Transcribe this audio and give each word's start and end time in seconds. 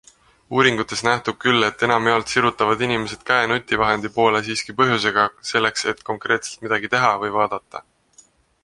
Uuringutest 0.59 1.03
nähtub 1.07 1.35
küll, 1.43 1.65
et 1.67 1.83
enamjaolt 1.87 2.33
sirutavad 2.35 2.81
inimesed 2.87 3.21
käe 3.29 3.45
nutivahendi 3.53 4.11
poole 4.17 4.43
siiski 4.49 4.77
põhjusega, 4.81 5.29
selleks 5.53 5.87
et 5.95 6.03
konkreetselt 6.11 6.67
midagi 6.67 6.95
teha 6.97 7.15
või 7.25 7.37
vaadata. 7.39 7.87